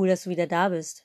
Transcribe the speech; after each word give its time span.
Cool, 0.00 0.08
dass 0.08 0.24
du 0.24 0.30
wieder 0.30 0.46
da 0.46 0.70
bist. 0.70 1.04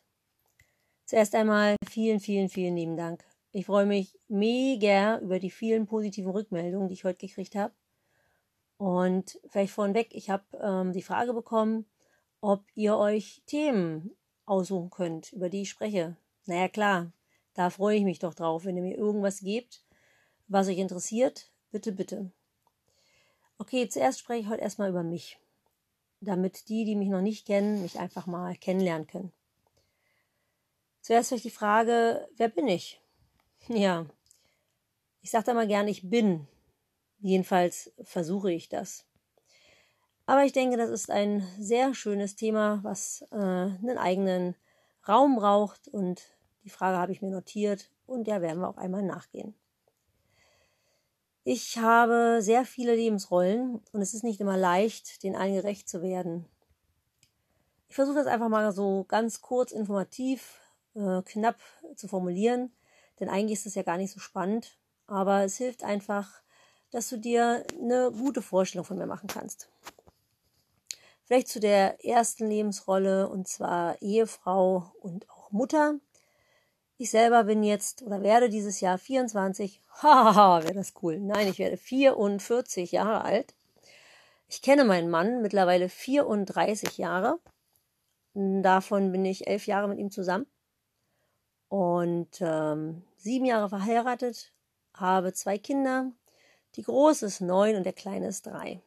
Zuerst 1.04 1.36
einmal 1.36 1.76
vielen, 1.86 2.22
vielen, 2.22 2.48
vielen 2.48 2.78
lieben 2.78 2.96
Dank. 2.96 3.26
Ich 3.52 3.66
freue 3.66 3.86
mich 3.86 4.18
mega 4.30 5.20
über 5.20 5.38
die 5.38 5.52
vielen 5.52 5.86
positiven 5.86 6.32
Rückmeldungen, 6.32 6.88
die 6.88 6.94
ich 6.94 7.04
heute 7.04 7.28
gekriegt 7.28 7.56
habe. 7.56 7.74
Und 8.78 9.38
vielleicht 9.50 9.74
vorneweg, 9.74 10.16
ich 10.16 10.30
habe 10.30 10.46
ähm, 10.62 10.94
die 10.94 11.02
Frage 11.02 11.34
bekommen, 11.34 11.86
ob 12.40 12.64
ihr 12.74 12.96
euch 12.96 13.44
Themen 13.48 14.16
aussuchen 14.46 14.92
könnt, 14.92 15.34
über 15.34 15.50
die 15.50 15.64
ich 15.64 15.70
spreche. 15.72 16.16
Naja, 16.46 16.70
klar, 16.70 17.12
da 17.54 17.72
freue 17.72 17.98
ich 17.98 18.06
mich 18.06 18.20
doch 18.20 18.34
drauf, 18.34 18.64
wenn 18.64 18.78
ihr 18.78 18.84
mir 18.84 18.96
irgendwas 18.98 19.42
gebt, 19.42 19.84
was 20.48 20.70
euch 20.70 20.78
interessiert. 20.78 21.52
Bitte, 21.70 21.92
bitte. 21.92 22.32
Okay, 23.58 23.90
zuerst 23.90 24.22
spreche 24.22 24.44
ich 24.44 24.48
heute 24.48 24.62
erstmal 24.62 24.90
über 24.90 25.04
mich, 25.04 25.38
damit 26.26 26.70
die, 26.70 26.86
die 26.86 26.96
mich 26.96 27.10
noch 27.10 27.22
nicht 27.22 27.46
kennen, 27.46 27.82
mich 27.82 28.00
einfach 28.00 28.26
mal 28.26 28.56
kennenlernen 28.56 29.08
können. 29.08 29.32
Zuerst 31.02 31.30
vielleicht 31.30 31.46
die 31.46 31.52
Frage, 31.52 32.28
wer 32.36 32.50
bin 32.50 32.68
ich? 32.68 33.00
Ja, 33.68 34.06
ich 35.22 35.32
sage 35.32 35.46
da 35.46 35.54
mal 35.54 35.68
gerne, 35.68 35.90
ich 35.90 36.10
bin. 36.10 36.48
Jedenfalls 37.20 37.92
versuche 38.04 38.52
ich 38.52 38.70
das. 38.70 39.06
Aber 40.28 40.44
ich 40.44 40.52
denke, 40.52 40.78
das 40.78 40.90
ist 40.90 41.10
ein 41.10 41.48
sehr 41.60 41.94
schönes 41.94 42.36
Thema, 42.36 42.80
was 42.84 43.26
äh, 43.32 43.36
einen 43.36 43.98
eigenen 43.98 44.56
Raum 45.08 45.36
braucht. 45.36 45.88
Und 45.88 46.22
die 46.64 46.70
Frage 46.70 46.98
habe 46.98 47.12
ich 47.12 47.22
mir 47.22 47.32
notiert 47.32 47.92
und 48.06 48.28
der 48.28 48.42
werden 48.42 48.60
wir 48.60 48.70
auch 48.70 48.78
einmal 48.78 49.04
nachgehen. 49.04 49.56
Ich 51.48 51.78
habe 51.78 52.40
sehr 52.42 52.66
viele 52.66 52.96
Lebensrollen 52.96 53.80
und 53.92 54.02
es 54.02 54.16
ist 54.16 54.24
nicht 54.24 54.42
immer 54.42 54.58
leicht, 54.58 55.22
den 55.22 55.36
allen 55.36 55.54
gerecht 55.54 55.88
zu 55.88 56.02
werden. 56.02 56.50
Ich 57.88 57.94
versuche 57.94 58.16
das 58.16 58.26
einfach 58.26 58.50
mal 58.50 58.72
so 58.72 59.06
ganz 59.08 59.42
kurz, 59.42 59.72
informativ, 59.72 60.60
äh, 60.96 61.22
knapp 61.22 61.60
zu 61.98 62.08
formulieren, 62.08 62.74
denn 63.20 63.30
eigentlich 63.30 63.60
ist 63.60 63.68
das 63.68 63.76
ja 63.76 63.84
gar 63.84 63.98
nicht 63.98 64.12
so 64.12 64.20
spannend, 64.20 64.80
aber 65.06 65.44
es 65.44 65.58
hilft 65.58 65.84
einfach, 65.84 66.42
dass 66.90 67.10
du 67.10 67.18
dir 67.18 67.64
eine 67.80 68.12
gute 68.12 68.42
Vorstellung 68.42 68.84
von 68.84 68.98
mir 68.98 69.06
machen 69.06 69.28
kannst. 69.28 69.70
Vielleicht 71.26 71.48
zu 71.48 71.60
der 71.60 72.04
ersten 72.04 72.48
Lebensrolle 72.48 73.30
und 73.30 73.48
zwar 73.48 74.02
Ehefrau 74.02 74.92
und 75.00 75.30
auch 75.30 75.52
Mutter. 75.52 76.00
Ich 76.98 77.12
selber 77.12 77.44
bin 77.44 77.62
jetzt 77.64 78.04
oder 78.04 78.22
werde 78.22 78.48
dieses 78.50 78.80
Jahr 78.80 78.98
24. 78.98 79.82
Haha, 80.02 80.64
wäre 80.64 80.74
das 80.74 80.94
cool. 81.02 81.20
Nein, 81.20 81.50
ich 81.50 81.60
werde 81.60 81.76
44 81.76 82.94
Jahre 82.94 83.26
alt. 83.26 83.54
Ich 84.48 84.62
kenne 84.62 84.86
meinen 84.86 85.10
Mann 85.10 85.42
mittlerweile 85.42 85.90
34 85.90 86.98
Jahre. 86.98 87.40
Davon 88.34 89.12
bin 89.12 89.26
ich 89.26 89.48
elf 89.48 89.68
Jahre 89.68 89.90
mit 89.90 90.00
ihm 90.00 90.10
zusammen. 90.10 90.46
Und 91.68 92.40
ähm, 92.40 93.04
sieben 93.18 93.46
Jahre 93.46 93.68
verheiratet, 93.68 94.54
habe 94.94 95.34
zwei 95.34 95.58
Kinder. 95.58 96.12
Die 96.76 96.84
große 96.84 97.26
ist 97.26 97.42
neun 97.42 97.76
und 97.76 97.84
der 97.84 97.94
kleine 97.94 98.28
ist 98.28 98.46
drei. 98.46 98.82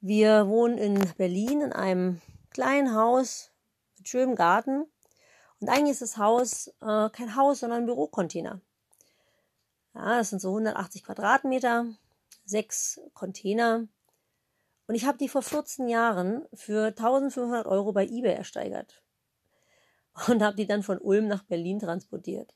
Wir 0.00 0.48
wohnen 0.48 0.78
in 0.78 1.12
Berlin 1.16 1.60
in 1.60 1.72
einem 1.72 2.20
kleinen 2.50 2.94
Haus 2.94 3.52
mit 3.96 4.08
schönem 4.08 4.34
Garten 4.34 4.86
und 5.60 5.68
eigentlich 5.68 5.92
ist 5.92 6.02
das 6.02 6.18
Haus 6.18 6.68
äh, 6.80 7.10
kein 7.10 7.34
Haus, 7.36 7.60
sondern 7.60 7.82
ein 7.82 7.86
Bürocontainer. 7.86 8.60
Ja, 9.94 10.18
das 10.18 10.30
sind 10.30 10.40
so 10.40 10.50
180 10.50 11.04
Quadratmeter, 11.04 11.86
sechs 12.44 13.00
Container. 13.14 13.88
Und 14.86 14.94
ich 14.94 15.04
habe 15.04 15.18
die 15.18 15.28
vor 15.28 15.42
14 15.42 15.88
Jahren 15.88 16.46
für 16.54 16.86
1500 16.86 17.66
Euro 17.66 17.92
bei 17.92 18.06
eBay 18.06 18.34
ersteigert. 18.34 19.02
Und 20.28 20.42
habe 20.42 20.56
die 20.56 20.66
dann 20.66 20.82
von 20.82 20.98
Ulm 20.98 21.28
nach 21.28 21.44
Berlin 21.44 21.78
transportiert. 21.78 22.54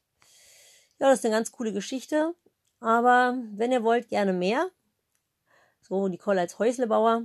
Ja, 0.99 1.11
das 1.11 1.19
ist 1.19 1.25
eine 1.25 1.35
ganz 1.35 1.53
coole 1.53 1.73
Geschichte. 1.73 2.35
Aber 2.81 3.37
wenn 3.53 3.73
ihr 3.73 3.85
wollt, 3.85 4.09
gerne 4.09 4.33
mehr. 4.33 4.71
So, 5.81 6.09
Nicole 6.09 6.41
als 6.41 6.59
Häuslebauer. 6.59 7.25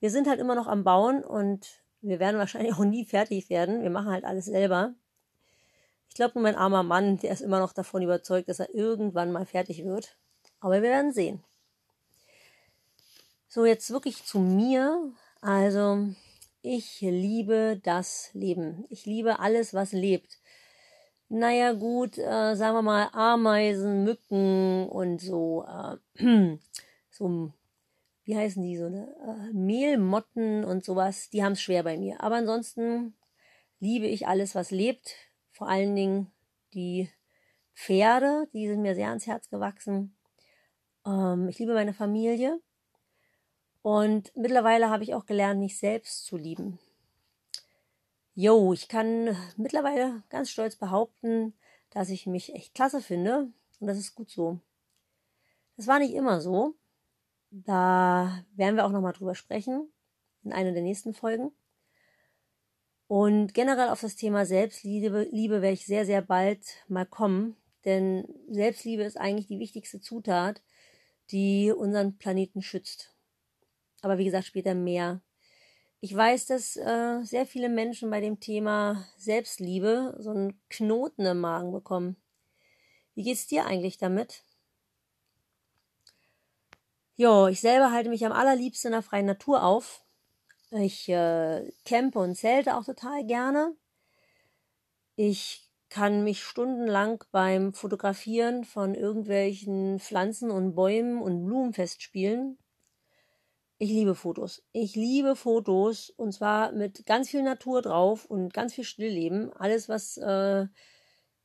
Wir 0.00 0.10
sind 0.10 0.28
halt 0.28 0.38
immer 0.38 0.54
noch 0.54 0.66
am 0.66 0.84
Bauen 0.84 1.24
und 1.24 1.83
wir 2.04 2.20
werden 2.20 2.38
wahrscheinlich 2.38 2.74
auch 2.74 2.84
nie 2.84 3.04
fertig 3.04 3.48
werden. 3.48 3.82
Wir 3.82 3.90
machen 3.90 4.10
halt 4.10 4.24
alles 4.24 4.44
selber. 4.44 4.94
Ich 6.08 6.14
glaube, 6.14 6.38
mein 6.38 6.54
armer 6.54 6.82
Mann, 6.82 7.18
der 7.18 7.32
ist 7.32 7.40
immer 7.40 7.58
noch 7.58 7.72
davon 7.72 8.02
überzeugt, 8.02 8.48
dass 8.48 8.60
er 8.60 8.74
irgendwann 8.74 9.32
mal 9.32 9.46
fertig 9.46 9.84
wird. 9.84 10.16
Aber 10.60 10.74
wir 10.74 10.82
werden 10.82 11.12
sehen. 11.12 11.42
So, 13.48 13.64
jetzt 13.64 13.90
wirklich 13.90 14.24
zu 14.24 14.38
mir. 14.38 15.12
Also, 15.40 16.08
ich 16.62 17.00
liebe 17.00 17.80
das 17.82 18.30
Leben. 18.34 18.84
Ich 18.90 19.06
liebe 19.06 19.38
alles, 19.38 19.74
was 19.74 19.92
lebt. 19.92 20.38
Naja, 21.28 21.72
gut, 21.72 22.18
äh, 22.18 22.54
sagen 22.54 22.76
wir 22.76 22.82
mal 22.82 23.08
Ameisen, 23.12 24.04
Mücken 24.04 24.88
und 24.88 25.20
so, 25.20 25.64
äh, 26.18 26.58
so 27.10 27.52
wie 28.24 28.36
heißen 28.36 28.62
die, 28.62 28.76
so 28.76 28.86
eine 28.86 29.14
äh, 29.26 29.52
Mehlmotten 29.52 30.64
und 30.64 30.84
sowas, 30.84 31.30
die 31.30 31.44
haben 31.44 31.52
es 31.52 31.62
schwer 31.62 31.82
bei 31.82 31.96
mir. 31.96 32.22
Aber 32.22 32.36
ansonsten 32.36 33.14
liebe 33.80 34.06
ich 34.06 34.26
alles, 34.26 34.54
was 34.54 34.70
lebt. 34.70 35.14
Vor 35.50 35.68
allen 35.68 35.94
Dingen 35.94 36.32
die 36.72 37.10
Pferde, 37.74 38.48
die 38.52 38.66
sind 38.66 38.82
mir 38.82 38.94
sehr 38.94 39.08
ans 39.08 39.26
Herz 39.26 39.48
gewachsen. 39.50 40.16
Ähm, 41.06 41.48
ich 41.48 41.58
liebe 41.58 41.74
meine 41.74 41.92
Familie. 41.92 42.60
Und 43.82 44.34
mittlerweile 44.34 44.88
habe 44.88 45.04
ich 45.04 45.14
auch 45.14 45.26
gelernt, 45.26 45.60
mich 45.60 45.78
selbst 45.78 46.24
zu 46.24 46.38
lieben. 46.38 46.78
Jo, 48.34 48.72
ich 48.72 48.88
kann 48.88 49.36
mittlerweile 49.56 50.22
ganz 50.30 50.50
stolz 50.50 50.76
behaupten, 50.76 51.54
dass 51.90 52.08
ich 52.08 52.26
mich 52.26 52.54
echt 52.54 52.74
klasse 52.74 53.02
finde. 53.02 53.52
Und 53.80 53.86
das 53.86 53.98
ist 53.98 54.14
gut 54.14 54.30
so. 54.30 54.58
Das 55.76 55.86
war 55.86 55.98
nicht 55.98 56.14
immer 56.14 56.40
so. 56.40 56.74
Da 57.62 58.44
werden 58.56 58.74
wir 58.74 58.84
auch 58.84 58.90
nochmal 58.90 59.12
drüber 59.12 59.36
sprechen 59.36 59.88
in 60.42 60.52
einer 60.52 60.72
der 60.72 60.82
nächsten 60.82 61.14
Folgen. 61.14 61.52
Und 63.06 63.54
generell 63.54 63.90
auf 63.90 64.00
das 64.00 64.16
Thema 64.16 64.44
Selbstliebe 64.44 65.28
Liebe 65.30 65.62
werde 65.62 65.74
ich 65.74 65.86
sehr, 65.86 66.04
sehr 66.04 66.20
bald 66.20 66.64
mal 66.88 67.06
kommen. 67.06 67.56
Denn 67.84 68.26
Selbstliebe 68.48 69.04
ist 69.04 69.16
eigentlich 69.16 69.46
die 69.46 69.60
wichtigste 69.60 70.00
Zutat, 70.00 70.62
die 71.30 71.70
unseren 71.70 72.16
Planeten 72.16 72.60
schützt. 72.60 73.14
Aber 74.02 74.18
wie 74.18 74.24
gesagt, 74.24 74.46
später 74.46 74.74
mehr. 74.74 75.20
Ich 76.00 76.14
weiß, 76.14 76.46
dass 76.46 76.76
äh, 76.76 77.22
sehr 77.22 77.46
viele 77.46 77.68
Menschen 77.68 78.10
bei 78.10 78.20
dem 78.20 78.40
Thema 78.40 79.06
Selbstliebe 79.16 80.16
so 80.18 80.30
einen 80.30 80.60
Knoten 80.70 81.24
im 81.24 81.40
Magen 81.40 81.70
bekommen. 81.70 82.16
Wie 83.14 83.22
geht's 83.22 83.46
dir 83.46 83.64
eigentlich 83.64 83.96
damit? 83.96 84.42
Jo, 87.16 87.46
ich 87.46 87.60
selber 87.60 87.92
halte 87.92 88.10
mich 88.10 88.26
am 88.26 88.32
allerliebsten 88.32 88.88
in 88.88 88.92
der 88.92 89.02
freien 89.02 89.26
Natur 89.26 89.62
auf. 89.62 90.04
Ich 90.72 91.08
äh, 91.08 91.70
campe 91.84 92.18
und 92.18 92.34
zelte 92.34 92.76
auch 92.76 92.84
total 92.84 93.24
gerne. 93.24 93.76
Ich 95.14 95.70
kann 95.90 96.24
mich 96.24 96.42
stundenlang 96.42 97.22
beim 97.30 97.72
Fotografieren 97.72 98.64
von 98.64 98.96
irgendwelchen 98.96 100.00
Pflanzen 100.00 100.50
und 100.50 100.74
Bäumen 100.74 101.22
und 101.22 101.44
Blumen 101.44 101.72
festspielen. 101.72 102.58
Ich 103.78 103.90
liebe 103.90 104.16
Fotos. 104.16 104.64
Ich 104.72 104.96
liebe 104.96 105.36
Fotos 105.36 106.10
und 106.10 106.32
zwar 106.32 106.72
mit 106.72 107.06
ganz 107.06 107.30
viel 107.30 107.44
Natur 107.44 107.80
drauf 107.80 108.24
und 108.24 108.52
ganz 108.52 108.74
viel 108.74 108.82
Stillleben. 108.82 109.52
Alles, 109.52 109.88
was 109.88 110.16
äh, 110.16 110.66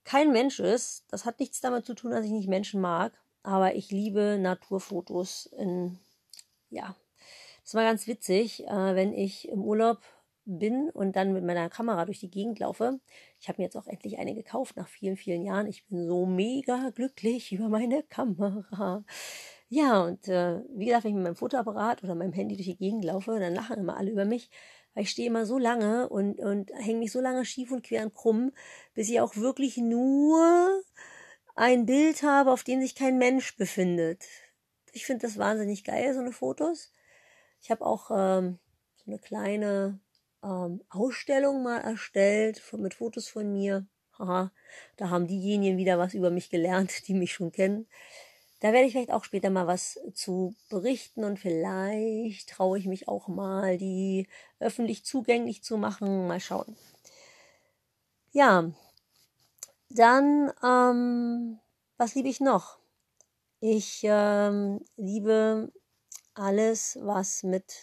kein 0.03 0.31
Mensch 0.31 0.59
ist, 0.59 1.06
das 1.09 1.25
hat 1.25 1.40
nichts 1.40 1.62
damit 1.62 1.85
zu 1.85 1.94
tun, 1.94 2.09
dass 2.09 2.25
ich 2.25 2.31
nicht 2.31 2.50
Menschen 2.50 2.81
mag 2.81 3.13
aber 3.44 3.76
ich 3.76 3.92
liebe 3.92 4.38
Naturfotos. 4.40 5.48
In, 5.58 6.00
ja, 6.70 6.96
das 7.64 7.74
war 7.74 7.84
ganz 7.84 8.08
witzig, 8.08 8.66
äh, 8.68 8.96
wenn 8.96 9.14
ich 9.14 9.47
im 9.50 9.64
Urlaub 9.64 10.02
bin 10.46 10.90
und 10.90 11.16
dann 11.16 11.34
mit 11.34 11.44
meiner 11.44 11.70
Kamera 11.70 12.06
durch 12.06 12.20
die 12.20 12.32
Gegend 12.32 12.59
laufe. 12.59 13.00
Ich 13.40 13.47
habe 13.47 13.62
mir 13.62 13.66
jetzt 13.66 13.78
auch 13.78 13.88
endlich 13.88 14.18
eine 14.18 14.34
gekauft 14.34 14.78
nach 14.78 14.88
vielen, 14.88 15.16
vielen 15.16 15.44
Jahren. 15.44 15.68
Ich 15.68 15.86
bin 15.86 16.08
so 16.08 16.26
mega 16.26 16.90
glücklich 16.96 17.52
über 17.52 17.70
meine 17.70 18.03
Kamera. 18.03 19.03
Ja, 19.70 20.02
und 20.03 20.28
äh, 20.28 20.62
wie 20.76 20.85
gesagt, 20.88 21.03
wenn 21.03 21.12
ich 21.12 21.16
mit 21.16 21.24
meinem 21.24 21.35
Fotoapparat 21.35 22.03
oder 22.03 22.16
meinem 22.16 22.34
Handy 22.34 22.56
durch 22.56 22.68
die 22.68 22.78
Gegend 22.78 23.06
laufe, 23.06 23.40
dann 23.40 23.53
lachen 23.53 23.78
immer 23.78 23.97
alle 23.97 24.09
über 24.09 24.26
mich, 24.26 24.50
weil 24.96 25.03
ich 25.03 25.12
stehe 25.12 25.28
immer 25.28 25.46
so 25.46 25.59
lange 25.59 26.09
und, 26.09 26.40
und 26.40 26.72
hänge 26.74 27.00
mich 27.00 27.12
so 27.12 27.22
lange 27.22 27.46
schief 27.46 27.72
und 27.72 27.84
quer 27.84 28.03
und 28.03 28.16
krumm, 28.16 28.52
bis 28.96 29.09
ich 29.09 29.22
auch 29.22 29.35
wirklich 29.35 29.78
nur 29.78 30.82
ein 31.59 31.85
Bild 31.85 32.23
habe, 32.23 32.52
auf 32.52 32.64
dem 32.64 32.79
sich 32.79 32.96
kein 32.96 33.17
Mensch 33.17 33.58
befindet. 33.58 34.23
Ich 34.94 35.06
finde 35.06 35.28
das 35.28 35.38
wahnsinnig 35.38 35.84
geil, 35.84 36.14
so 36.14 36.22
eine 36.22 36.32
Fotos. 36.32 36.91
Ich 37.61 37.70
habe 37.70 37.85
auch 37.85 38.09
ähm, 38.11 38.59
so 38.96 39.11
eine 39.11 39.20
kleine 39.20 40.00
ähm, 40.41 40.82
Ausstellung 40.90 41.61
mal 41.61 41.79
erstellt 41.79 42.64
mit 42.78 42.94
Fotos 42.94 43.28
von 43.28 43.52
mir. 43.52 43.85
Haha, 44.17 44.52
da 44.96 45.09
haben 45.09 45.28
diejenigen 45.28 45.78
wieder 45.78 46.00
was 46.00 46.14
über 46.14 46.29
mich 46.29 46.50
gelernt, 46.50 47.08
die 47.08 47.14
mich 47.14 47.34
schon 47.34 47.52
kennen. 47.52 47.88
Da 48.61 48.72
werde 48.72 48.88
ich 48.88 48.94
vielleicht 48.94 49.11
auch 49.11 49.26
später 49.26 49.50
mal 49.50 49.67
was 49.67 50.00
zu 50.14 50.56
berichten 50.70 51.26
und 51.26 51.40
vielleicht 51.40 52.50
traue 52.50 52.79
ich 52.79 52.85
mich 52.85 53.09
auch 53.09 53.28
mal, 53.28 53.78
die 53.78 54.28
öffentlich 54.59 55.03
zugänglich 55.03 55.64
zu 55.64 55.78
machen. 55.78 56.28
Mal 56.28 56.40
schauen. 56.40 56.78
Ja, 58.32 58.72
dann, 59.90 60.52
ähm, 60.64 61.59
was 61.97 62.16
liebe 62.16 62.30
ich 62.30 62.40
noch? 62.40 62.80
Ich 63.59 64.02
ähm, 64.03 64.86
liebe 64.96 65.72
alles, 66.34 66.97
was 67.02 67.44
mit 67.44 67.76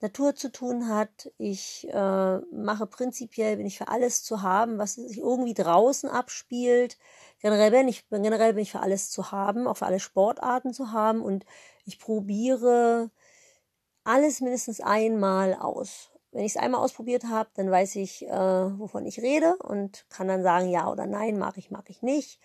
Natur 0.00 0.34
zu 0.34 0.52
tun 0.52 0.88
hat. 0.88 1.32
Ich 1.38 1.88
äh, 1.90 2.38
mache 2.52 2.86
prinzipiell, 2.86 3.56
bin 3.56 3.66
ich 3.66 3.78
für 3.78 3.88
alles 3.88 4.22
zu 4.22 4.42
haben, 4.42 4.78
was 4.78 4.94
sich 4.94 5.18
irgendwie 5.18 5.54
draußen 5.54 6.08
abspielt. 6.08 6.98
Generell 7.40 7.70
bin, 7.70 7.88
ich, 7.88 8.08
generell 8.08 8.54
bin 8.54 8.62
ich 8.62 8.72
für 8.72 8.80
alles 8.80 9.10
zu 9.10 9.32
haben, 9.32 9.66
auch 9.66 9.78
für 9.78 9.86
alle 9.86 10.00
Sportarten 10.00 10.72
zu 10.72 10.92
haben. 10.92 11.22
Und 11.22 11.44
ich 11.84 11.98
probiere 11.98 13.10
alles 14.04 14.40
mindestens 14.40 14.80
einmal 14.80 15.54
aus. 15.54 16.10
Wenn 16.34 16.44
ich 16.44 16.56
es 16.56 16.60
einmal 16.60 16.80
ausprobiert 16.80 17.24
habe, 17.24 17.48
dann 17.54 17.70
weiß 17.70 17.94
ich, 17.94 18.26
äh, 18.26 18.78
wovon 18.78 19.06
ich 19.06 19.20
rede 19.20 19.54
und 19.58 20.04
kann 20.10 20.26
dann 20.26 20.42
sagen, 20.42 20.68
ja 20.68 20.90
oder 20.90 21.06
nein, 21.06 21.38
mag 21.38 21.56
ich, 21.56 21.70
mag 21.70 21.88
ich 21.88 22.02
nicht. 22.02 22.40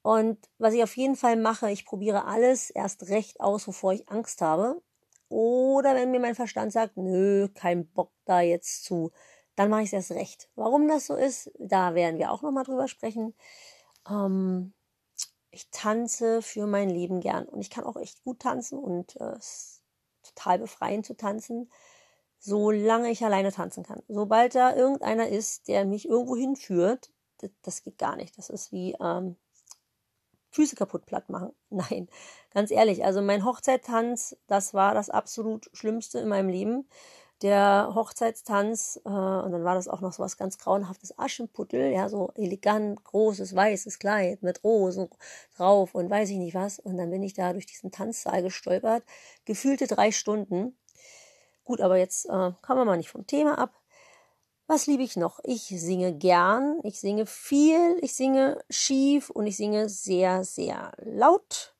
Und 0.00 0.38
was 0.56 0.72
ich 0.72 0.82
auf 0.82 0.96
jeden 0.96 1.14
Fall 1.14 1.36
mache, 1.36 1.70
ich 1.70 1.84
probiere 1.84 2.24
alles 2.24 2.70
erst 2.70 3.10
recht 3.10 3.38
aus, 3.42 3.68
wovor 3.68 3.92
ich 3.92 4.08
Angst 4.08 4.40
habe. 4.40 4.80
Oder 5.28 5.94
wenn 5.94 6.10
mir 6.10 6.20
mein 6.20 6.34
Verstand 6.34 6.72
sagt, 6.72 6.96
nö, 6.96 7.48
kein 7.48 7.86
Bock 7.86 8.12
da 8.24 8.40
jetzt 8.40 8.84
zu, 8.84 9.12
dann 9.56 9.68
mache 9.68 9.82
ich 9.82 9.88
es 9.88 9.92
erst 9.92 10.12
recht. 10.12 10.48
Warum 10.54 10.88
das 10.88 11.06
so 11.06 11.14
ist, 11.14 11.50
da 11.58 11.94
werden 11.94 12.18
wir 12.18 12.30
auch 12.32 12.40
nochmal 12.40 12.64
drüber 12.64 12.88
sprechen. 12.88 13.34
Ähm, 14.08 14.72
ich 15.50 15.68
tanze 15.70 16.40
für 16.40 16.66
mein 16.66 16.88
Leben 16.88 17.20
gern 17.20 17.44
und 17.44 17.60
ich 17.60 17.68
kann 17.68 17.84
auch 17.84 17.96
echt 17.96 18.24
gut 18.24 18.40
tanzen 18.40 18.78
und 18.78 19.20
äh, 19.20 19.34
es 19.36 19.82
ist 20.22 20.34
total 20.34 20.60
befreiend 20.60 21.04
zu 21.04 21.14
tanzen, 21.14 21.70
solange 22.40 23.10
ich 23.10 23.24
alleine 23.24 23.52
tanzen 23.52 23.84
kann. 23.84 24.02
Sobald 24.08 24.54
da 24.54 24.74
irgendeiner 24.74 25.28
ist, 25.28 25.68
der 25.68 25.84
mich 25.84 26.08
irgendwo 26.08 26.36
hinführt, 26.36 27.10
das, 27.38 27.50
das 27.62 27.82
geht 27.82 27.98
gar 27.98 28.16
nicht. 28.16 28.36
Das 28.38 28.50
ist 28.50 28.72
wie 28.72 28.96
ähm, 29.00 29.36
Füße 30.50 30.74
kaputt 30.74 31.06
platt 31.06 31.28
machen. 31.28 31.52
Nein, 31.70 32.08
ganz 32.52 32.70
ehrlich, 32.70 33.04
also 33.04 33.22
mein 33.22 33.44
Hochzeitstanz, 33.44 34.36
das 34.46 34.74
war 34.74 34.94
das 34.94 35.10
absolut 35.10 35.70
Schlimmste 35.72 36.18
in 36.18 36.28
meinem 36.28 36.48
Leben. 36.48 36.88
Der 37.42 37.92
Hochzeitstanz, 37.94 39.00
äh, 39.04 39.08
und 39.08 39.52
dann 39.52 39.64
war 39.64 39.74
das 39.74 39.88
auch 39.88 40.02
noch 40.02 40.12
so 40.12 40.22
was 40.22 40.36
ganz 40.36 40.58
grauenhaftes 40.58 41.18
Aschenputtel, 41.18 41.90
ja, 41.90 42.08
so 42.10 42.32
elegant, 42.34 43.02
großes, 43.04 43.54
weißes 43.54 43.98
Kleid 43.98 44.42
mit 44.42 44.62
Rosen 44.62 45.08
drauf 45.56 45.94
und 45.94 46.10
weiß 46.10 46.28
ich 46.30 46.36
nicht 46.36 46.54
was. 46.54 46.78
Und 46.78 46.98
dann 46.98 47.10
bin 47.10 47.22
ich 47.22 47.32
da 47.32 47.52
durch 47.54 47.64
diesen 47.64 47.92
Tanzsaal 47.92 48.42
gestolpert, 48.42 49.04
gefühlte 49.46 49.86
drei 49.86 50.12
Stunden. 50.12 50.76
Gut, 51.70 51.82
aber 51.82 51.98
jetzt 51.98 52.26
äh, 52.26 52.50
kommen 52.62 52.80
wir 52.80 52.84
mal 52.84 52.96
nicht 52.96 53.10
vom 53.10 53.28
Thema 53.28 53.56
ab. 53.56 53.80
Was 54.66 54.88
liebe 54.88 55.04
ich 55.04 55.14
noch? 55.14 55.38
Ich 55.44 55.68
singe 55.68 56.12
gern, 56.12 56.80
ich 56.82 56.98
singe 56.98 57.26
viel, 57.26 57.96
ich 58.00 58.16
singe 58.16 58.60
schief 58.68 59.30
und 59.30 59.46
ich 59.46 59.56
singe 59.56 59.88
sehr, 59.88 60.42
sehr 60.42 60.90
laut. 60.98 61.76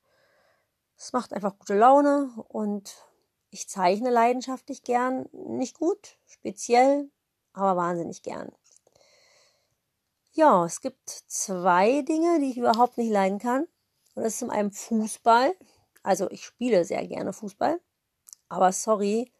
Es 0.96 1.12
macht 1.12 1.32
einfach 1.32 1.58
gute 1.58 1.76
Laune 1.76 2.30
und 2.46 3.04
ich 3.50 3.68
zeichne 3.68 4.10
leidenschaftlich 4.10 4.84
gern. 4.84 5.28
Nicht 5.32 5.76
gut, 5.76 6.18
speziell, 6.24 7.10
aber 7.52 7.76
wahnsinnig 7.76 8.22
gern. 8.22 8.52
Ja, 10.30 10.64
es 10.66 10.82
gibt 10.82 11.08
zwei 11.08 12.02
Dinge, 12.02 12.38
die 12.38 12.52
ich 12.52 12.58
überhaupt 12.58 12.96
nicht 12.96 13.10
leiden 13.10 13.40
kann. 13.40 13.64
Und 14.14 14.22
das 14.22 14.34
ist 14.34 14.38
zum 14.38 14.50
einen 14.50 14.70
Fußball. 14.70 15.52
Also 16.04 16.30
ich 16.30 16.44
spiele 16.44 16.84
sehr 16.84 17.04
gerne 17.08 17.32
Fußball. 17.32 17.80
Aber 18.48 18.70
sorry, 18.70 19.32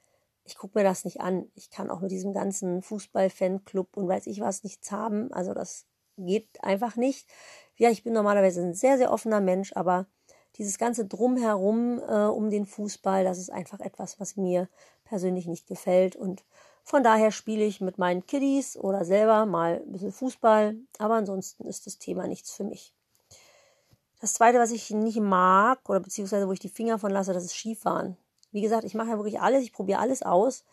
ich 0.50 0.58
gucke 0.58 0.78
mir 0.78 0.84
das 0.84 1.04
nicht 1.04 1.20
an. 1.20 1.48
Ich 1.54 1.70
kann 1.70 1.90
auch 1.90 2.00
mit 2.00 2.10
diesem 2.10 2.32
ganzen 2.32 2.82
Fußball-Fanclub 2.82 3.96
und 3.96 4.08
weiß 4.08 4.26
ich 4.26 4.40
was 4.40 4.64
nichts 4.64 4.90
haben. 4.90 5.32
Also 5.32 5.54
das 5.54 5.86
geht 6.16 6.48
einfach 6.62 6.96
nicht. 6.96 7.28
Ja, 7.76 7.88
ich 7.88 8.02
bin 8.02 8.12
normalerweise 8.12 8.60
ein 8.60 8.74
sehr, 8.74 8.98
sehr 8.98 9.12
offener 9.12 9.40
Mensch, 9.40 9.72
aber 9.74 10.06
dieses 10.56 10.76
ganze 10.76 11.06
Drumherum 11.06 12.00
äh, 12.00 12.24
um 12.26 12.50
den 12.50 12.66
Fußball, 12.66 13.22
das 13.22 13.38
ist 13.38 13.50
einfach 13.50 13.78
etwas, 13.78 14.18
was 14.18 14.36
mir 14.36 14.68
persönlich 15.04 15.46
nicht 15.46 15.68
gefällt. 15.68 16.16
Und 16.16 16.44
von 16.82 17.04
daher 17.04 17.30
spiele 17.30 17.64
ich 17.64 17.80
mit 17.80 17.98
meinen 17.98 18.26
Kiddies 18.26 18.76
oder 18.76 19.04
selber 19.04 19.46
mal 19.46 19.80
ein 19.86 19.92
bisschen 19.92 20.12
Fußball, 20.12 20.74
aber 20.98 21.14
ansonsten 21.14 21.64
ist 21.66 21.86
das 21.86 21.98
Thema 21.98 22.26
nichts 22.26 22.52
für 22.52 22.64
mich. 22.64 22.92
Das 24.20 24.34
zweite, 24.34 24.58
was 24.58 24.72
ich 24.72 24.90
nicht 24.90 25.20
mag 25.20 25.88
oder 25.88 26.00
beziehungsweise 26.00 26.48
wo 26.48 26.52
ich 26.52 26.58
die 26.58 26.68
Finger 26.68 26.98
von 26.98 27.12
lasse, 27.12 27.32
das 27.32 27.44
ist 27.44 27.54
Skifahren. 27.54 28.16
Wie 28.52 28.60
gesagt, 28.60 28.84
ich 28.84 28.94
mache 28.94 29.10
ja 29.10 29.16
wirklich 29.16 29.40
alles, 29.40 29.62
ich 29.62 29.72
probiere 29.72 30.00
alles 30.00 30.22
aus, 30.22 30.64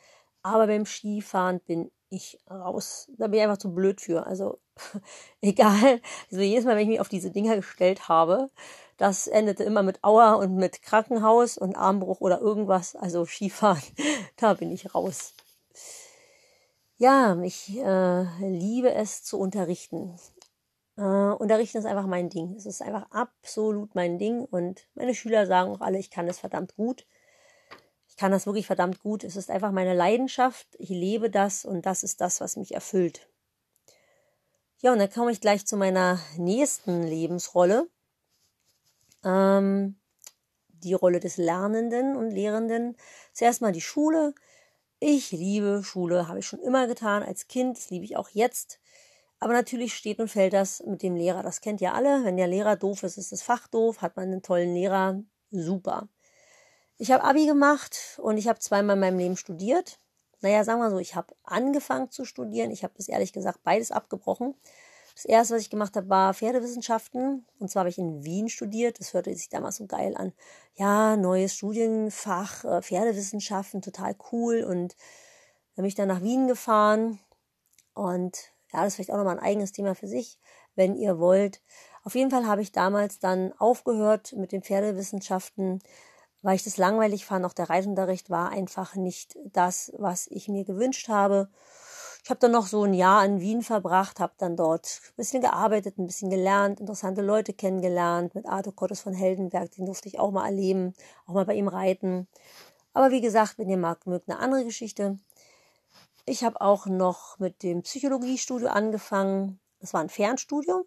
aber 0.41 0.67
beim 0.67 0.85
Skifahren 0.85 1.59
bin 1.59 1.91
ich 2.09 2.39
raus. 2.49 3.09
Da 3.17 3.27
bin 3.27 3.39
ich 3.39 3.43
einfach 3.43 3.57
zu 3.57 3.73
blöd 3.73 4.01
für. 4.01 4.25
Also 4.25 4.59
egal. 5.41 6.01
Also 6.31 6.41
jedes 6.41 6.65
Mal, 6.65 6.75
wenn 6.75 6.83
ich 6.83 6.87
mich 6.87 6.99
auf 6.99 7.09
diese 7.09 7.31
Dinger 7.31 7.55
gestellt 7.55 8.07
habe, 8.07 8.49
das 8.97 9.27
endete 9.27 9.63
immer 9.63 9.83
mit 9.83 10.03
Auer 10.03 10.37
und 10.39 10.55
mit 10.55 10.81
Krankenhaus 10.81 11.57
und 11.57 11.75
Armbruch 11.75 12.21
oder 12.21 12.39
irgendwas. 12.39 12.95
Also 12.95 13.25
Skifahren, 13.25 13.81
da 14.37 14.53
bin 14.53 14.71
ich 14.71 14.95
raus. 14.95 15.33
Ja, 16.97 17.39
ich 17.43 17.77
äh, 17.77 18.23
liebe 18.39 18.91
es 18.93 19.23
zu 19.23 19.37
unterrichten. 19.37 20.17
Äh, 20.97 21.01
unterrichten 21.01 21.77
ist 21.77 21.85
einfach 21.85 22.07
mein 22.07 22.29
Ding. 22.29 22.55
Es 22.55 22.65
ist 22.65 22.81
einfach 22.81 23.11
absolut 23.11 23.93
mein 23.93 24.17
Ding 24.17 24.45
und 24.45 24.87
meine 24.95 25.13
Schüler 25.13 25.45
sagen 25.45 25.71
auch 25.71 25.81
alle, 25.81 25.99
ich 25.99 26.09
kann 26.09 26.27
es 26.27 26.39
verdammt 26.39 26.75
gut 26.75 27.05
kann 28.17 28.31
das 28.31 28.45
wirklich 28.45 28.67
verdammt 28.67 28.99
gut. 28.99 29.23
Es 29.23 29.35
ist 29.35 29.49
einfach 29.49 29.71
meine 29.71 29.93
Leidenschaft. 29.93 30.67
Ich 30.79 30.89
lebe 30.89 31.29
das 31.29 31.65
und 31.65 31.85
das 31.85 32.03
ist 32.03 32.19
das, 32.19 32.41
was 32.41 32.57
mich 32.57 32.73
erfüllt. 32.73 33.29
Ja, 34.79 34.91
und 34.91 34.99
dann 34.99 35.11
komme 35.11 35.31
ich 35.31 35.41
gleich 35.41 35.65
zu 35.65 35.77
meiner 35.77 36.19
nächsten 36.37 37.03
Lebensrolle. 37.03 37.87
Ähm, 39.23 39.99
die 40.83 40.93
Rolle 40.93 41.19
des 41.19 41.37
Lernenden 41.37 42.15
und 42.15 42.31
Lehrenden. 42.31 42.95
Zuerst 43.33 43.61
mal 43.61 43.71
die 43.71 43.81
Schule. 43.81 44.33
Ich 44.99 45.31
liebe 45.31 45.81
Schule, 45.83 46.27
habe 46.27 46.39
ich 46.39 46.47
schon 46.47 46.59
immer 46.59 46.87
getan 46.87 47.21
als 47.23 47.47
Kind, 47.47 47.77
das 47.77 47.91
liebe 47.91 48.05
ich 48.05 48.17
auch 48.17 48.29
jetzt. 48.29 48.79
Aber 49.39 49.53
natürlich 49.53 49.93
steht 49.93 50.19
und 50.19 50.29
fällt 50.29 50.53
das 50.53 50.81
mit 50.83 51.03
dem 51.03 51.15
Lehrer. 51.15 51.43
Das 51.43 51.61
kennt 51.61 51.81
ihr 51.81 51.93
alle. 51.93 52.23
Wenn 52.23 52.37
der 52.37 52.47
Lehrer 52.47 52.75
doof 52.75 53.03
ist, 53.03 53.17
ist 53.17 53.31
das 53.31 53.43
Fach 53.43 53.67
doof. 53.67 54.01
Hat 54.01 54.15
man 54.15 54.25
einen 54.25 54.41
tollen 54.41 54.73
Lehrer, 54.73 55.21
super. 55.51 56.07
Ich 56.97 57.11
habe 57.11 57.23
Abi 57.23 57.45
gemacht 57.45 58.19
und 58.21 58.37
ich 58.37 58.47
habe 58.47 58.59
zweimal 58.59 58.95
in 58.95 58.99
meinem 58.99 59.19
Leben 59.19 59.37
studiert. 59.37 59.99
Naja, 60.41 60.63
sagen 60.63 60.79
wir 60.79 60.89
so, 60.89 60.99
ich 60.99 61.15
habe 61.15 61.35
angefangen 61.43 62.09
zu 62.09 62.25
studieren. 62.25 62.71
Ich 62.71 62.83
habe 62.83 62.93
das 62.97 63.07
ehrlich 63.07 63.33
gesagt 63.33 63.59
beides 63.63 63.91
abgebrochen. 63.91 64.55
Das 65.13 65.25
erste, 65.25 65.55
was 65.55 65.61
ich 65.61 65.69
gemacht 65.69 65.95
habe, 65.95 66.09
war 66.09 66.33
Pferdewissenschaften. 66.33 67.45
Und 67.59 67.69
zwar 67.69 67.81
habe 67.81 67.89
ich 67.89 67.97
in 67.97 68.23
Wien 68.23 68.49
studiert. 68.49 68.99
Das 68.99 69.13
hörte 69.13 69.33
sich 69.35 69.49
damals 69.49 69.77
so 69.77 69.87
geil 69.87 70.15
an. 70.15 70.33
Ja, 70.75 71.15
neues 71.17 71.55
Studienfach, 71.55 72.63
äh, 72.65 72.81
Pferdewissenschaften, 72.81 73.81
total 73.81 74.15
cool. 74.31 74.63
Und 74.63 74.95
dann 75.75 75.83
bin 75.83 75.85
ich 75.85 75.95
dann 75.95 76.07
nach 76.07 76.21
Wien 76.21 76.47
gefahren. 76.47 77.19
Und 77.93 78.53
ja, 78.71 78.81
das 78.81 78.89
ist 78.89 78.95
vielleicht 78.95 79.11
auch 79.11 79.17
nochmal 79.17 79.37
ein 79.37 79.43
eigenes 79.43 79.71
Thema 79.71 79.95
für 79.95 80.07
sich, 80.07 80.39
wenn 80.75 80.95
ihr 80.95 81.19
wollt. 81.19 81.61
Auf 82.03 82.15
jeden 82.15 82.31
Fall 82.31 82.45
habe 82.45 82.61
ich 82.61 82.71
damals 82.71 83.19
dann 83.19 83.53
aufgehört 83.53 84.33
mit 84.33 84.51
den 84.51 84.61
Pferdewissenschaften, 84.61 85.79
weil 86.41 86.55
ich 86.55 86.63
das 86.63 86.77
langweilig 86.77 87.25
fand. 87.25 87.45
Auch 87.45 87.53
der 87.53 87.69
Reitunterricht 87.69 88.29
war 88.29 88.49
einfach 88.49 88.95
nicht 88.95 89.37
das, 89.45 89.91
was 89.97 90.27
ich 90.27 90.47
mir 90.47 90.65
gewünscht 90.65 91.09
habe. 91.09 91.49
Ich 92.23 92.29
habe 92.29 92.39
dann 92.39 92.51
noch 92.51 92.67
so 92.67 92.83
ein 92.83 92.93
Jahr 92.93 93.23
in 93.23 93.39
Wien 93.39 93.61
verbracht, 93.61 94.19
habe 94.19 94.33
dann 94.37 94.57
dort 94.57 94.99
ein 95.11 95.15
bisschen 95.15 95.41
gearbeitet, 95.41 95.97
ein 95.97 96.07
bisschen 96.07 96.29
gelernt, 96.29 96.81
interessante 96.81 97.21
Leute 97.21 97.53
kennengelernt. 97.53 98.35
Mit 98.35 98.45
Arthur 98.45 98.75
Cortes 98.75 98.99
von 98.99 99.13
Heldenberg, 99.13 99.71
den 99.71 99.85
durfte 99.85 100.09
ich 100.09 100.19
auch 100.19 100.31
mal 100.31 100.45
erleben, 100.45 100.93
auch 101.25 101.33
mal 101.33 101.45
bei 101.45 101.55
ihm 101.55 101.69
reiten. 101.69 102.27
Aber 102.93 103.11
wie 103.11 103.21
gesagt, 103.21 103.57
wenn 103.57 103.69
ihr 103.69 103.77
mag, 103.77 104.05
mögt 104.05 104.29
eine 104.29 104.39
andere 104.39 104.65
Geschichte. 104.65 105.19
Ich 106.25 106.43
habe 106.43 106.59
auch 106.59 106.87
noch 106.87 107.39
mit 107.39 107.63
dem 107.63 107.83
Psychologiestudio 107.83 108.67
angefangen. 108.67 109.61
Das 109.79 109.93
war 109.93 110.01
ein 110.01 110.09
Fernstudium 110.09 110.83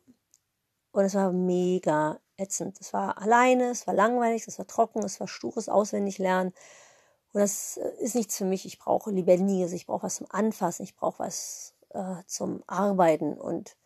und 0.93 1.05
es 1.05 1.15
war 1.15 1.33
mega 1.33 2.21
ätzend. 2.37 2.81
Es 2.81 2.93
war 2.93 3.19
alleine, 3.19 3.71
es 3.71 3.87
war 3.87 3.95
langweilig, 3.95 4.47
es 4.47 4.59
war 4.59 4.67
trocken, 4.67 5.05
es 5.05 5.21
war 5.21 5.29
stures 5.29 5.69
Auswendiglernen. 5.69 6.53
Und 7.33 7.41
das 7.41 7.77
äh, 7.77 7.91
ist 8.01 8.15
nichts 8.15 8.37
für 8.37 8.45
mich. 8.45 8.65
Ich 8.67 8.79
brauche 8.79 9.11
Lebendiges, 9.11 9.73
ich 9.73 9.87
brauche 9.87 10.05
was 10.05 10.17
zum 10.17 10.27
Anfassen, 10.31 10.83
ich 10.83 10.97
brauche 10.97 11.21
was 11.21 11.75
äh, 11.91 12.17
zum 12.27 12.65
Arbeiten. 12.67 13.35
Und 13.35 13.77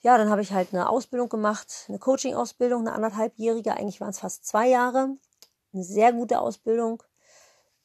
ja, 0.00 0.16
dann 0.16 0.30
habe 0.30 0.42
ich 0.42 0.52
halt 0.52 0.72
eine 0.72 0.88
Ausbildung 0.88 1.28
gemacht, 1.28 1.86
eine 1.88 1.98
Coaching-Ausbildung, 1.98 2.82
eine 2.82 2.92
anderthalbjährige. 2.92 3.72
Eigentlich 3.72 4.00
waren 4.00 4.10
es 4.10 4.20
fast 4.20 4.46
zwei 4.46 4.68
Jahre. 4.68 5.16
Eine 5.72 5.84
sehr 5.84 6.12
gute 6.12 6.40
Ausbildung. 6.40 7.02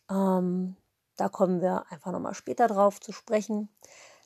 Ähm, 0.10 0.78
da 1.18 1.30
kommen 1.30 1.62
wir 1.62 1.86
einfach 1.90 2.12
nochmal 2.12 2.34
später 2.36 2.68
drauf 2.68 3.00
zu 3.00 3.12
sprechen. 3.12 3.70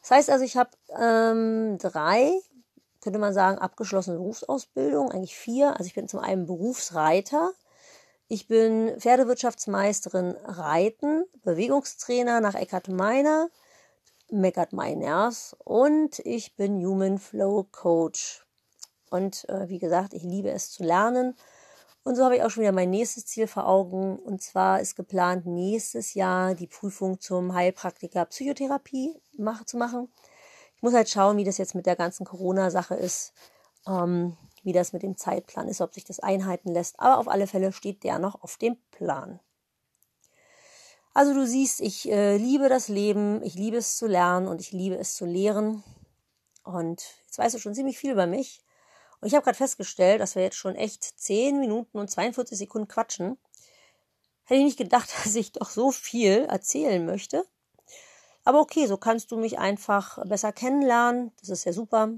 Das 0.02 0.12
heißt 0.12 0.30
also, 0.30 0.44
ich 0.44 0.58
habe 0.58 0.72
ähm, 1.00 1.78
drei 1.78 2.40
könnte 3.08 3.20
man 3.20 3.34
sagen, 3.34 3.58
abgeschlossene 3.58 4.18
Berufsausbildung, 4.18 5.14
eigentlich 5.14 5.38
vier. 5.38 5.78
Also 5.78 5.86
ich 5.86 5.94
bin 5.94 6.10
zum 6.10 6.20
einen 6.20 6.46
Berufsreiter, 6.46 7.54
ich 8.28 8.50
bin 8.50 9.00
Pferdewirtschaftsmeisterin 9.00 10.32
Reiten, 10.44 11.24
Bewegungstrainer 11.42 12.42
nach 12.42 12.54
Eckhard 12.54 12.90
Meiner, 12.90 13.48
Meckert 14.30 14.74
Meiners 14.74 15.56
und 15.64 16.20
ich 16.20 16.58
bin 16.58 16.86
Human 16.86 17.18
Flow 17.18 17.66
Coach. 17.72 18.46
Und 19.10 19.48
äh, 19.48 19.70
wie 19.70 19.80
gesagt, 19.80 20.14
ich 20.14 20.24
liebe 20.24 20.50
es 20.50 20.72
zu 20.72 20.84
lernen. 20.84 21.34
Und 22.04 22.18
so 22.18 22.26
habe 22.26 22.36
ich 22.36 22.44
auch 22.44 22.50
schon 22.50 22.64
wieder 22.64 22.74
mein 22.74 22.90
nächstes 22.90 23.26
Ziel 23.26 23.48
vor 23.48 23.70
Augen. 23.70 24.20
Und 24.20 24.42
zwar 24.42 24.82
ist 24.82 24.98
geplant, 24.98 25.46
nächstes 25.46 26.14
Jahr 26.14 26.56
die 26.56 26.68
Prüfung 26.68 27.22
zum 27.22 27.54
Heilpraktiker 27.54 28.26
Psychotherapie 28.26 29.16
mach, 29.38 29.64
zu 29.64 29.78
machen. 29.78 30.10
Ich 30.78 30.84
muss 30.84 30.94
halt 30.94 31.10
schauen, 31.10 31.38
wie 31.38 31.44
das 31.44 31.58
jetzt 31.58 31.74
mit 31.74 31.88
der 31.88 31.96
ganzen 31.96 32.24
Corona-Sache 32.24 32.94
ist, 32.94 33.34
ähm, 33.88 34.38
wie 34.64 34.74
das 34.74 34.94
mit 34.94 35.02
dem 35.02 35.18
Zeitplan 35.18 35.68
ist, 35.68 35.82
ob 35.82 35.94
sich 35.94 36.04
das 36.04 36.20
einhalten 36.20 36.72
lässt. 36.72 37.00
Aber 37.00 37.18
auf 37.18 37.28
alle 37.28 37.48
Fälle 37.48 37.74
steht 37.74 38.04
der 38.04 38.20
noch 38.20 38.44
auf 38.44 38.58
dem 38.58 38.78
Plan. 38.92 39.40
Also 41.16 41.34
du 41.34 41.48
siehst, 41.48 41.82
ich 41.82 42.12
äh, 42.12 42.38
liebe 42.38 42.70
das 42.70 42.90
Leben, 42.90 43.42
ich 43.42 43.56
liebe 43.56 43.78
es 43.78 43.98
zu 43.98 44.06
lernen 44.06 44.48
und 44.48 44.62
ich 44.62 44.72
liebe 44.72 44.96
es 44.96 45.16
zu 45.16 45.26
lehren. 45.26 45.84
Und 46.64 47.04
jetzt 47.26 47.40
weißt 47.40 47.56
du 47.56 47.60
schon 47.60 47.74
ziemlich 47.74 47.98
viel 47.98 48.12
über 48.12 48.28
mich. 48.28 48.62
Und 49.20 49.28
ich 49.28 49.34
habe 49.34 49.44
gerade 49.44 49.58
festgestellt, 49.58 50.22
dass 50.22 50.36
wir 50.36 50.44
jetzt 50.44 50.58
schon 50.58 50.76
echt 50.76 51.04
10 51.04 51.60
Minuten 51.60 51.98
und 51.98 52.12
42 52.12 52.56
Sekunden 52.56 52.88
quatschen. 52.88 53.40
Hätte 54.44 54.60
ich 54.60 54.66
nicht 54.66 54.78
gedacht, 54.78 55.10
dass 55.24 55.34
ich 55.34 55.54
doch 55.54 55.72
so 55.72 55.92
viel 55.92 56.46
erzählen 56.46 57.04
möchte. 57.04 57.48
Aber 58.48 58.62
okay, 58.62 58.88
so 58.88 58.96
kannst 58.96 59.32
du 59.32 59.38
mich 59.38 59.60
einfach 59.60 60.26
besser 60.26 60.54
kennenlernen. 60.54 61.34
Das 61.42 61.50
ist 61.50 61.66
ja 61.66 61.74
super. 61.74 62.12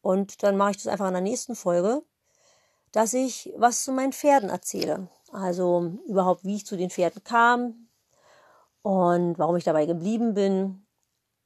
Und 0.00 0.42
dann 0.42 0.56
mache 0.56 0.70
ich 0.70 0.76
das 0.78 0.86
einfach 0.86 1.08
in 1.08 1.12
der 1.12 1.20
nächsten 1.20 1.54
Folge, 1.54 2.02
dass 2.90 3.12
ich 3.12 3.52
was 3.58 3.84
zu 3.84 3.92
meinen 3.92 4.14
Pferden 4.14 4.48
erzähle. 4.48 5.08
Also 5.32 5.92
überhaupt, 6.06 6.44
wie 6.44 6.56
ich 6.56 6.64
zu 6.64 6.78
den 6.78 6.88
Pferden 6.88 7.22
kam, 7.22 7.86
und 8.80 9.38
warum 9.38 9.56
ich 9.56 9.64
dabei 9.64 9.84
geblieben 9.84 10.32
bin, 10.32 10.86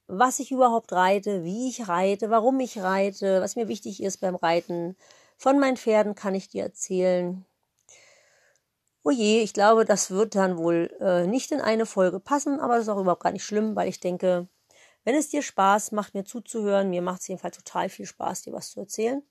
was 0.07 0.39
ich 0.39 0.51
überhaupt 0.51 0.93
reite, 0.93 1.43
wie 1.43 1.67
ich 1.67 1.89
reite, 1.89 2.29
warum 2.29 2.61
ich 2.61 2.79
reite, 2.79 3.41
was 3.41 3.57
mir 3.57 3.67
wichtig 3.67 4.01
ist 4.01 4.21
beim 4.21 4.35
Reiten. 4.35 4.95
Von 5.35 5.59
meinen 5.59 5.75
Pferden 5.75 6.15
kann 6.15 6.33
ich 6.33 6.47
dir 6.47 6.63
erzählen. 6.63 7.43
Oh 9.03 9.09
je, 9.11 9.41
ich 9.41 9.53
glaube, 9.53 9.85
das 9.85 10.11
wird 10.11 10.35
dann 10.35 10.57
wohl 10.57 10.95
äh, 10.99 11.25
nicht 11.25 11.51
in 11.51 11.61
eine 11.61 11.85
Folge 11.87 12.19
passen, 12.19 12.59
aber 12.59 12.75
das 12.75 12.83
ist 12.83 12.89
auch 12.89 12.99
überhaupt 12.99 13.23
gar 13.23 13.31
nicht 13.31 13.43
schlimm, 13.43 13.75
weil 13.75 13.87
ich 13.89 13.99
denke, 13.99 14.47
wenn 15.03 15.15
es 15.15 15.29
dir 15.29 15.41
Spaß 15.41 15.91
macht, 15.91 16.13
mir 16.13 16.23
zuzuhören, 16.23 16.91
mir 16.91 17.01
macht 17.01 17.21
es 17.21 17.27
jedenfalls 17.27 17.57
total 17.57 17.89
viel 17.89 18.05
Spaß, 18.05 18.43
dir 18.43 18.53
was 18.53 18.69
zu 18.69 18.79
erzählen, 18.79 19.23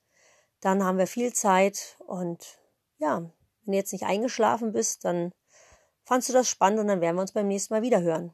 dann 0.59 0.83
haben 0.83 0.97
wir 0.97 1.07
viel 1.07 1.31
Zeit 1.33 1.95
und 1.99 2.59
ja, 2.97 3.19
wenn 3.63 3.71
du 3.71 3.77
jetzt 3.77 3.93
nicht 3.93 4.03
eingeschlafen 4.05 4.73
bist, 4.73 5.05
dann 5.05 5.31
fandst 6.03 6.27
du 6.27 6.33
das 6.33 6.49
spannend 6.49 6.79
und 6.79 6.87
dann 6.87 7.01
werden 7.01 7.15
wir 7.15 7.21
uns 7.21 7.31
beim 7.31 7.47
nächsten 7.47 7.73
Mal 7.73 7.81
wieder 7.81 8.01
hören. 8.01 8.33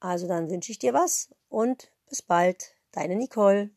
Also 0.00 0.28
dann 0.28 0.50
wünsche 0.50 0.72
ich 0.72 0.78
dir 0.78 0.92
was 0.92 1.30
und 1.48 1.90
bis 2.08 2.20
bald, 2.22 2.74
deine 2.92 3.16
Nicole. 3.16 3.70